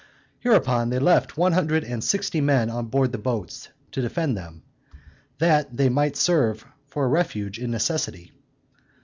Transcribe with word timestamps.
Hereupon 0.39 0.89
they 0.89 0.97
left 0.97 1.37
one 1.37 1.51
hundred 1.51 1.83
and 1.83 2.03
sixty 2.03 2.41
men 2.41 2.71
on 2.71 2.87
board 2.87 3.11
the 3.11 3.19
boats, 3.19 3.69
to 3.91 4.01
defend 4.01 4.35
them, 4.35 4.63
that 5.37 5.77
they 5.77 5.89
might 5.89 6.15
serve 6.17 6.65
for 6.87 7.05
a 7.05 7.07
refuge 7.07 7.59
in 7.59 7.69
necessity. 7.69 8.31